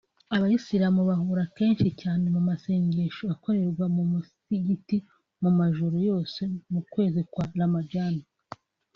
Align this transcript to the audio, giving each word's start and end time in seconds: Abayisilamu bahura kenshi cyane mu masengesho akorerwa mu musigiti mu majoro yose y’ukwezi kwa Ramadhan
Abayisilamu 0.35 1.01
bahura 1.09 1.43
kenshi 1.57 1.87
cyane 2.01 2.25
mu 2.35 2.41
masengesho 2.49 3.23
akorerwa 3.35 3.85
mu 3.95 4.03
musigiti 4.11 4.97
mu 5.41 5.51
majoro 5.59 5.95
yose 6.09 6.41
y’ukwezi 6.71 7.21
kwa 7.31 7.45
Ramadhan 7.61 8.15